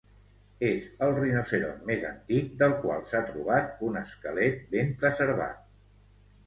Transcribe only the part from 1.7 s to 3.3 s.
més antic del qual s'ha